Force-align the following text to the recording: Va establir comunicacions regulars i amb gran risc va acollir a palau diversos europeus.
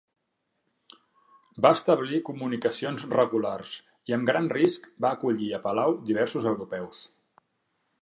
Va 1.65 1.71
establir 1.77 2.21
comunicacions 2.31 3.05
regulars 3.13 3.75
i 4.11 4.19
amb 4.19 4.33
gran 4.33 4.51
risc 4.57 4.91
va 5.07 5.15
acollir 5.19 5.55
a 5.59 5.63
palau 5.69 5.99
diversos 6.13 6.53
europeus. 6.55 7.09